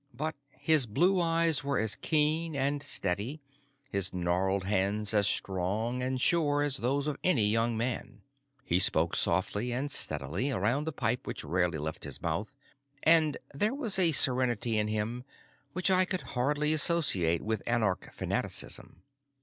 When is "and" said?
2.55-2.81, 6.01-6.19, 9.71-9.91, 13.03-13.37